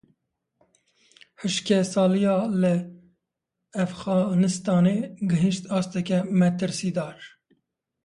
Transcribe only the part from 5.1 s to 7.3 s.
gihişt asteke metirsîdar.